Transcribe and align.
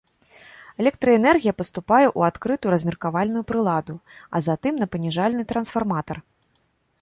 Электраэнергія 0.83 1.51
паступае 1.59 2.07
ў 2.17 2.31
адкрытую 2.33 2.71
размеркавальную 2.75 3.43
прыладу, 3.53 3.95
а 4.37 4.43
затым 4.47 4.73
на 4.81 4.87
паніжальны 4.97 5.41
трансфарматар. 5.53 6.17